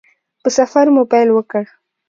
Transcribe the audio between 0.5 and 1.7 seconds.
سفر مو پیل وکړ.